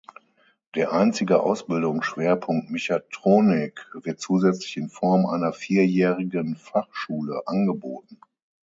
Der 0.73 0.93
einzige 0.93 1.43
Ausbildungsschwerpunkt 1.43 2.71
Mechatronik 2.71 3.87
wird 3.93 4.19
zusätzlich 4.19 4.75
in 4.77 4.89
Form 4.89 5.27
einer 5.27 5.53
vierjährigen 5.53 6.55
Fachschule 6.55 7.43
angeboten. 7.45 8.17